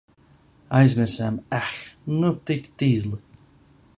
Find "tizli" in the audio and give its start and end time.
2.83-3.23